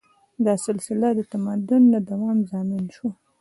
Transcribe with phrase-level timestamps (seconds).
[0.45, 3.11] دا سلسله د تمدن د دوام ضامن شوه.